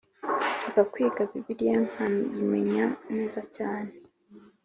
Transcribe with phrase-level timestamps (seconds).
[0.57, 3.91] Nshaka kwiga bibiliya nkayimenya neza cyane